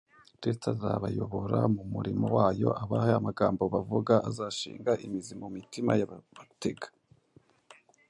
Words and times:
Kristo 0.39 0.67
azabayobora 0.73 1.59
mu 1.75 1.83
murimo 1.93 2.25
wayo, 2.37 2.69
abahe 2.83 3.11
amagambo 3.19 3.63
bavuga 3.73 4.13
azashinga 4.29 4.91
imizi 5.05 5.33
mu 5.41 5.47
mitima 5.55 5.91
y’ababatega. 5.99 6.89